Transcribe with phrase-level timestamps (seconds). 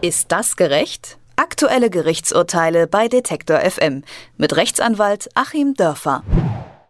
[0.00, 1.18] Ist das gerecht?
[1.34, 4.04] Aktuelle Gerichtsurteile bei Detektor FM
[4.36, 6.22] mit Rechtsanwalt Achim Dörfer.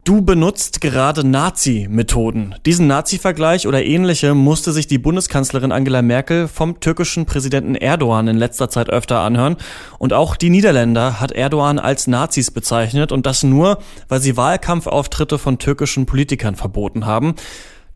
[0.04, 2.54] Du benutzt gerade Nazi-Methoden.
[2.66, 8.36] Diesen Nazi-Vergleich oder ähnliche musste sich die Bundeskanzlerin Angela Merkel vom türkischen Präsidenten Erdogan in
[8.36, 9.56] letzter Zeit öfter anhören.
[9.98, 13.78] Und auch die Niederländer hat Erdogan als Nazis bezeichnet und das nur,
[14.08, 17.36] weil sie Wahlkampfauftritte von türkischen Politikern verboten haben.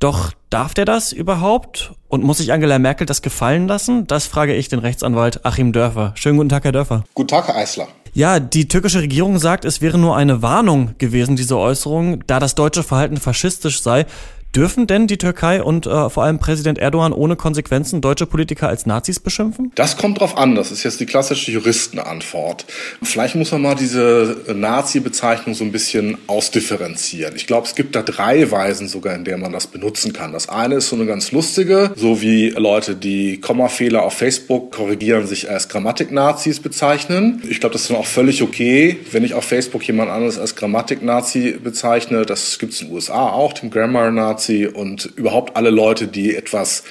[0.02, 1.92] Doch darf der das überhaupt?
[2.08, 4.04] Und muss sich Angela Merkel das gefallen lassen?
[4.08, 6.10] Das frage ich den Rechtsanwalt Achim Dörfer.
[6.16, 7.04] Schönen guten Tag, Herr Dörfer.
[7.14, 7.86] Guten Tag, Herr Eisler.
[8.12, 12.56] Ja, die türkische Regierung sagt, es wäre nur eine Warnung gewesen, diese Äußerung, da das
[12.56, 14.06] deutsche Verhalten faschistisch sei.
[14.54, 18.84] Dürfen denn die Türkei und äh, vor allem Präsident Erdogan ohne Konsequenzen deutsche Politiker als
[18.84, 19.72] Nazis beschimpfen?
[19.76, 20.54] Das kommt drauf an.
[20.56, 22.66] Das ist jetzt die klassische Juristenantwort.
[23.02, 27.34] Vielleicht muss man mal diese Nazi-Bezeichnung so ein bisschen ausdifferenzieren.
[27.34, 30.32] Ich glaube, es gibt da drei Weisen sogar, in der man das benutzen kann.
[30.32, 35.26] Das eine ist so eine ganz lustige, so wie Leute, die Kommafehler auf Facebook korrigieren,
[35.26, 37.40] sich als Grammatik-Nazis bezeichnen.
[37.48, 40.56] Ich glaube, das ist dann auch völlig okay, wenn ich auf Facebook jemand anderes als
[40.56, 42.26] Grammatik-Nazi bezeichne.
[42.26, 44.41] Das gibt es in den USA auch, den Grammar-Nazi.
[44.42, 46.82] Nazi und überhaupt alle Leute, die etwas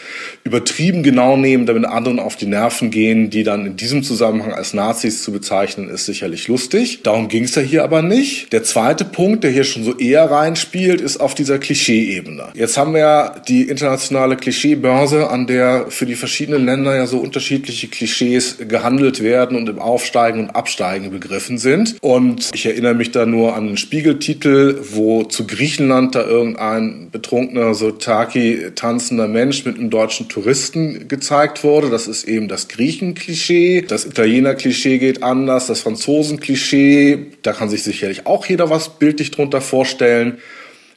[0.43, 4.73] übertrieben genau nehmen, damit anderen auf die Nerven gehen, die dann in diesem Zusammenhang als
[4.73, 7.01] Nazis zu bezeichnen, ist sicherlich lustig.
[7.03, 8.53] Darum ging es ja hier aber nicht.
[8.53, 12.49] Der zweite Punkt, der hier schon so eher reinspielt, ist auf dieser Klischee-Ebene.
[12.53, 17.17] Jetzt haben wir ja die internationale Klischeebörse, an der für die verschiedenen Länder ja so
[17.19, 21.97] unterschiedliche Klischees gehandelt werden und im Aufsteigen und Absteigen begriffen sind.
[22.01, 27.09] Und ich erinnere mich da nur an den Spiegeltitel, wo zu Griechenland da irgendein
[27.41, 31.89] betrunkener Sotaki tanzender Mensch mit einem deutschen Touristen gezeigt wurde.
[31.89, 33.81] Das ist eben das Griechen-Klischee.
[33.81, 35.67] Das Italiener-Klischee geht anders.
[35.67, 40.37] Das Franzosen-Klischee, da kann sich sicherlich auch jeder was bildlich drunter vorstellen.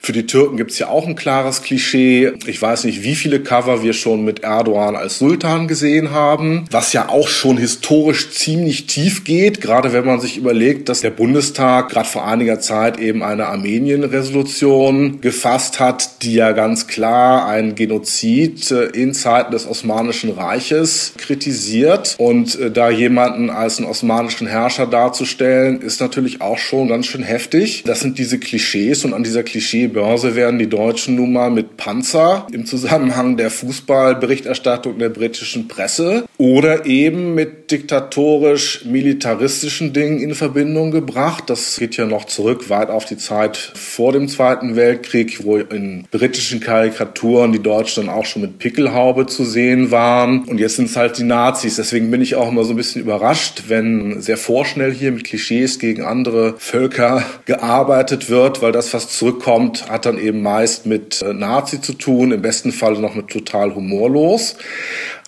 [0.05, 2.33] Für die Türken gibt es ja auch ein klares Klischee.
[2.45, 6.93] Ich weiß nicht, wie viele Cover wir schon mit Erdogan als Sultan gesehen haben, was
[6.93, 11.89] ja auch schon historisch ziemlich tief geht, gerade wenn man sich überlegt, dass der Bundestag
[11.89, 18.71] gerade vor einiger Zeit eben eine Armenien-Resolution gefasst hat, die ja ganz klar einen Genozid
[18.73, 22.15] äh, in Zeiten des Osmanischen Reiches kritisiert.
[22.19, 27.23] Und äh, da jemanden als einen osmanischen Herrscher darzustellen, ist natürlich auch schon ganz schön
[27.23, 27.85] heftig.
[27.87, 31.79] Das sind diese Klischees und an dieser Klischee Börse werden die Deutschen nun mal mit
[31.79, 40.91] Panzer im Zusammenhang der Fußballberichterstattung der britischen Presse oder eben mit diktatorisch-militaristischen Dingen in Verbindung
[40.91, 41.49] gebracht.
[41.49, 46.05] Das geht ja noch zurück weit auf die Zeit vor dem Zweiten Weltkrieg, wo in
[46.11, 50.45] britischen Karikaturen die Deutschen dann auch schon mit Pickelhaube zu sehen waren.
[50.45, 51.77] Und jetzt sind es halt die Nazis.
[51.77, 55.79] Deswegen bin ich auch immer so ein bisschen überrascht, wenn sehr vorschnell hier mit Klischees
[55.79, 61.33] gegen andere Völker gearbeitet wird, weil das, was zurückkommt, hat dann eben meist mit äh,
[61.33, 64.57] Nazi zu tun, im besten Fall noch mit total humorlos.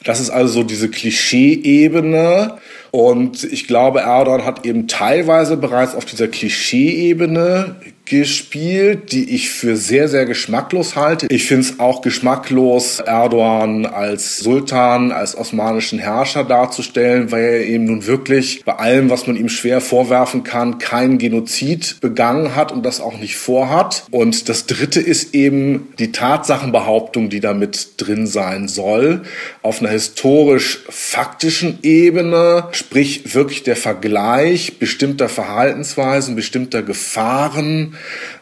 [0.05, 2.59] Das ist also so diese Klischee-Ebene.
[2.91, 9.77] Und ich glaube, Erdogan hat eben teilweise bereits auf dieser Klischee-Ebene gespielt, die ich für
[9.77, 11.27] sehr, sehr geschmacklos halte.
[11.29, 17.85] Ich finde es auch geschmacklos, Erdogan als Sultan, als osmanischen Herrscher darzustellen, weil er eben
[17.85, 22.87] nun wirklich bei allem, was man ihm schwer vorwerfen kann, keinen Genozid begangen hat und
[22.87, 24.05] das auch nicht vorhat.
[24.11, 29.23] Und das Dritte ist eben die Tatsachenbehauptung, die damit drin sein soll,
[29.63, 37.96] auf einer historisch-faktischen Ebene, sprich wirklich der Vergleich bestimmter Verhaltensweisen, bestimmter Gefahren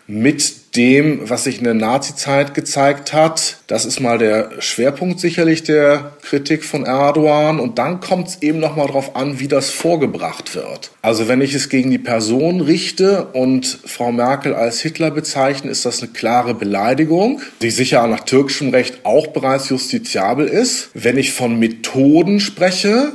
[0.07, 3.59] mit dem, was sich in der Nazizeit gezeigt hat.
[3.69, 7.61] Das ist mal der Schwerpunkt sicherlich der Kritik von Erdogan.
[7.61, 10.91] Und dann kommt es eben nochmal darauf an, wie das vorgebracht wird.
[11.01, 15.87] Also wenn ich es gegen die Person richte und Frau Merkel als Hitler bezeichne, ist
[15.87, 20.91] das eine klare Beleidigung, die sicher nach türkischem Recht auch bereits justiziabel ist.
[20.95, 23.13] Wenn ich von Methoden spreche,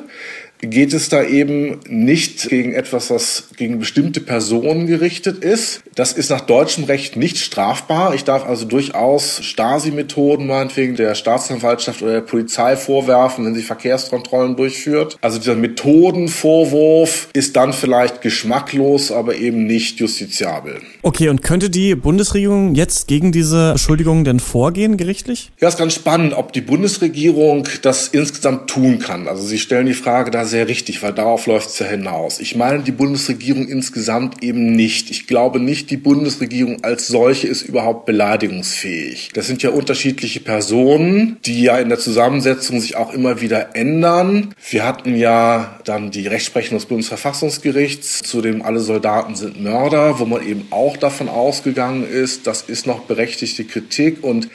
[0.61, 5.83] geht es da eben nicht gegen etwas, was gegen bestimmte Personen gerichtet ist.
[5.99, 8.15] Das ist nach deutschem Recht nicht strafbar.
[8.15, 14.55] Ich darf also durchaus Stasi-Methoden meinetwegen der Staatsanwaltschaft oder der Polizei vorwerfen, wenn sie Verkehrskontrollen
[14.55, 15.17] durchführt.
[15.19, 20.79] Also dieser Methodenvorwurf ist dann vielleicht geschmacklos, aber eben nicht justiziabel.
[21.01, 25.51] Okay, und könnte die Bundesregierung jetzt gegen diese Beschuldigungen denn vorgehen, gerichtlich?
[25.59, 29.27] Ja, ist ganz spannend, ob die Bundesregierung das insgesamt tun kann.
[29.27, 32.39] Also Sie stellen die Frage da sehr richtig, weil darauf läuft es ja hinaus.
[32.39, 35.11] Ich meine die Bundesregierung insgesamt eben nicht.
[35.11, 39.31] Ich glaube nicht, die Bundesregierung als solche ist überhaupt beleidigungsfähig.
[39.33, 44.53] Das sind ja unterschiedliche Personen, die ja in der Zusammensetzung sich auch immer wieder ändern.
[44.69, 50.25] Wir hatten ja dann die Rechtsprechung des Bundesverfassungsgerichts, zu dem alle Soldaten sind Mörder, wo
[50.25, 54.49] man eben auch davon ausgegangen ist, das ist noch berechtigte Kritik und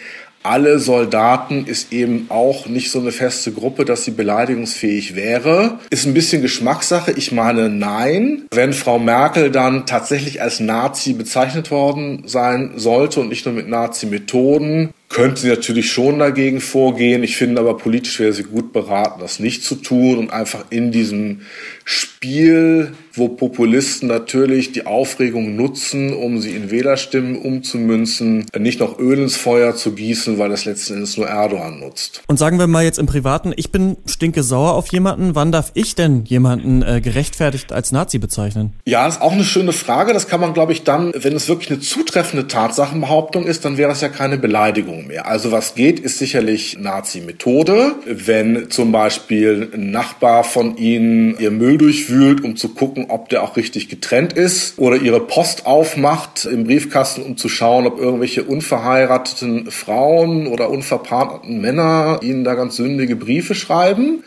[0.44, 5.78] alle Soldaten ist eben auch nicht so eine feste Gruppe, dass sie beleidigungsfähig wäre.
[5.88, 7.12] Ist ein bisschen Geschmackssache.
[7.12, 8.42] Ich meine, nein.
[8.52, 13.68] Wenn Frau Merkel dann tatsächlich als Nazi bezeichnet worden sein sollte und nicht nur mit
[13.68, 17.22] Nazi-Methoden, könnte sie natürlich schon dagegen vorgehen.
[17.22, 20.90] Ich finde aber politisch wäre sie gut beraten, das nicht zu tun und einfach in
[20.90, 21.42] diesem
[21.84, 29.18] Spiel, wo Populisten natürlich die Aufregung nutzen, um sie in Wählerstimmen umzumünzen, nicht noch Öl
[29.20, 32.22] ins Feuer zu gießen, weil das letzten Endes nur Erdogan nutzt.
[32.26, 35.36] Und sagen wir mal jetzt im Privaten, ich bin stinke sauer auf jemanden.
[35.36, 38.72] Wann darf ich denn jemanden äh, gerechtfertigt als Nazi bezeichnen?
[38.84, 40.12] Ja, ist auch eine schöne Frage.
[40.12, 43.90] Das kann man, glaube ich, dann, wenn es wirklich eine zutreffende Tatsachenbehauptung ist, dann wäre
[43.90, 45.26] das ja keine Beleidigung mehr.
[45.26, 47.94] Also was geht, ist sicherlich Nazi-Methode.
[48.06, 53.42] Wenn zum Beispiel ein Nachbar von Ihnen ihr Müll durchwühlt, um zu gucken, ob der
[53.42, 58.44] auch richtig getrennt ist, oder Ihre Post aufmacht im Briefkasten, um zu schauen, ob irgendwelche
[58.44, 64.24] unverheirateten Frauen oder unverpartnerten Männer Ihnen da ganz sündige Briefe schreiben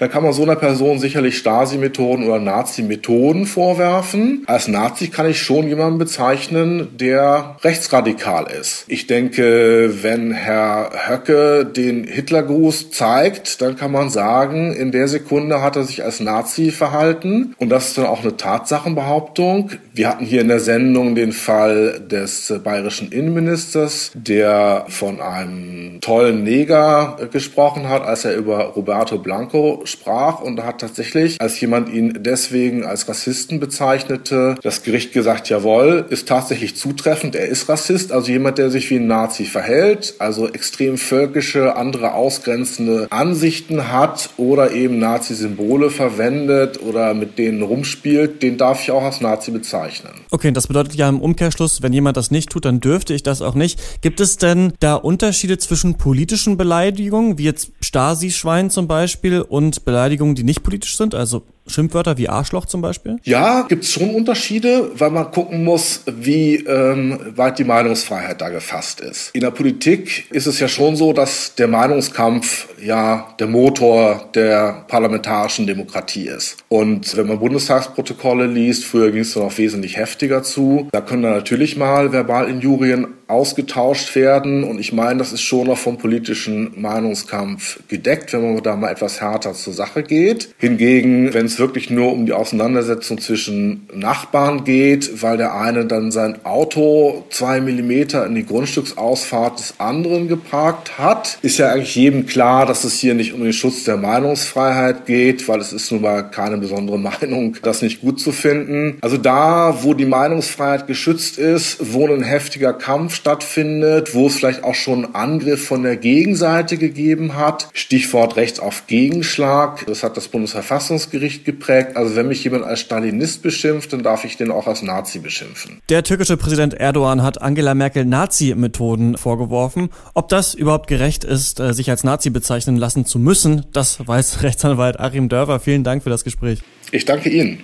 [0.00, 4.44] dann kann man so einer Person sicherlich Stasi-Methoden oder Nazi-Methoden vorwerfen.
[4.46, 8.86] Als Nazi kann ich schon jemanden bezeichnen, der rechtsradikal ist.
[8.88, 15.60] Ich denke, wenn Herr Höcke den Hitlergruß zeigt, dann kann man sagen, in der Sekunde
[15.60, 17.54] hat er sich als Nazi verhalten.
[17.58, 19.70] Und das ist dann auch eine Tatsachenbehauptung.
[19.92, 26.42] Wir hatten hier in der Sendung den Fall des bayerischen Innenministers, der von einem tollen
[26.42, 32.18] Neger gesprochen hat, als er über Roberto Blanco sprach und hat tatsächlich, als jemand ihn
[32.20, 38.30] deswegen als Rassisten bezeichnete, das Gericht gesagt, jawohl, ist tatsächlich zutreffend, er ist Rassist, also
[38.30, 44.72] jemand, der sich wie ein Nazi verhält, also extrem völkische, andere ausgrenzende Ansichten hat oder
[44.72, 50.12] eben Nazi-Symbole verwendet oder mit denen rumspielt, den darf ich auch als Nazi bezeichnen.
[50.30, 53.42] Okay, das bedeutet ja im Umkehrschluss, wenn jemand das nicht tut, dann dürfte ich das
[53.42, 53.80] auch nicht.
[54.00, 60.34] Gibt es denn da Unterschiede zwischen politischen Beleidigungen, wie jetzt Stasi-Schwein zum Beispiel, und Beleidigungen,
[60.34, 63.18] die nicht politisch sind, also Schimpfwörter wie Arschloch zum Beispiel?
[63.24, 68.48] Ja, gibt es schon Unterschiede, weil man gucken muss, wie ähm, weit die Meinungsfreiheit da
[68.48, 69.30] gefasst ist.
[69.34, 74.84] In der Politik ist es ja schon so, dass der Meinungskampf ja der Motor der
[74.88, 76.56] parlamentarischen Demokratie ist.
[76.68, 81.30] Und wenn man Bundestagsprotokolle liest, früher ging es noch wesentlich heftiger zu, da können da
[81.30, 84.64] natürlich mal Verbalinjurien ausgetauscht werden.
[84.64, 88.90] Und ich meine, das ist schon noch vom politischen Meinungskampf gedeckt, wenn man da mal
[88.90, 90.54] etwas härter zur Sache geht.
[90.58, 96.10] Hingegen, wenn es wirklich nur um die Auseinandersetzung zwischen Nachbarn geht, weil der eine dann
[96.10, 102.26] sein Auto zwei Millimeter in die Grundstücksausfahrt des anderen geparkt hat, ist ja eigentlich jedem
[102.26, 106.02] klar, dass es hier nicht um den Schutz der Meinungsfreiheit geht, weil es ist nun
[106.02, 108.98] mal keine besondere Meinung, das nicht gut zu finden.
[109.00, 114.64] Also da, wo die Meinungsfreiheit geschützt ist, wo ein heftiger Kampf stattfindet, wo es vielleicht
[114.64, 120.28] auch schon Angriff von der Gegenseite gegeben hat, Stichwort Rechts auf Gegenschlag, das hat das
[120.28, 121.96] Bundesverfassungsgericht geprägt.
[121.96, 125.80] Also wenn mich jemand als Stalinist beschimpft, dann darf ich den auch als Nazi beschimpfen.
[125.88, 129.90] Der türkische Präsident Erdogan hat Angela Merkel Nazi-Methoden vorgeworfen.
[130.14, 134.42] Ob das überhaupt gerecht ist, äh, sich als Nazi bezeichnen lassen zu müssen, das weiß
[134.42, 135.60] Rechtsanwalt Achim Dörfer.
[135.60, 136.60] Vielen Dank für das Gespräch.
[136.92, 137.62] Ich danke Ihnen.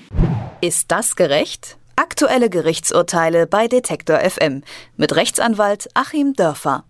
[0.61, 1.77] Ist das gerecht?
[1.97, 4.62] Aktuelle Gerichtsurteile bei Detektor FM
[4.97, 6.85] mit Rechtsanwalt Achim Dörfer.